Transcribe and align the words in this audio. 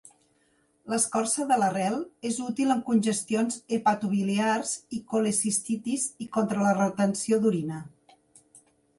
L'escorça 0.91 1.43
de 1.49 1.57
l'arrel 1.63 1.97
és 2.29 2.37
útil 2.45 2.75
en 2.75 2.79
congestions 2.87 3.59
hepatobiliars 3.77 4.71
i 4.99 5.01
colecistitis 5.13 6.07
i 6.25 6.27
contra 6.39 6.65
la 6.69 6.73
retenció 6.79 7.39
d'orina. 7.45 7.83